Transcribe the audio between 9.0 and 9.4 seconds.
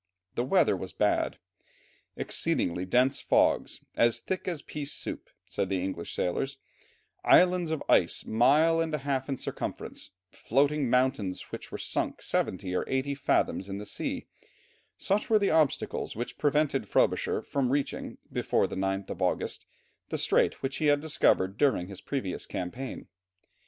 half in